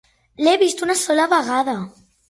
L'he 0.47 0.53
vist 0.63 0.81
una 0.87 0.97
sola 1.03 1.29
vegada. 1.37 1.81